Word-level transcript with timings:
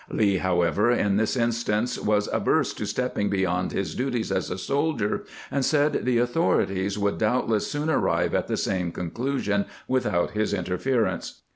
Lee, 0.09 0.37
however, 0.37 0.89
in 0.89 1.17
this 1.17 1.37
instance 1.37 1.99
was 1.99 2.27
averse 2.33 2.73
to 2.73 2.87
stepping 2.87 3.29
beyond 3.29 3.71
his 3.71 3.93
duties 3.93 4.31
as 4.31 4.49
a 4.49 4.57
soldier, 4.57 5.25
and 5.51 5.63
said 5.63 6.05
the 6.05 6.17
authorities 6.17 6.97
would 6.97 7.19
doubtless 7.19 7.69
soon 7.69 7.87
arrive 7.87 8.33
at 8.33 8.47
the 8.47 8.57
same 8.57 8.91
conclusion 8.91 9.65
without 9.87 10.31
his 10.31 10.55
interference. 10.55 11.43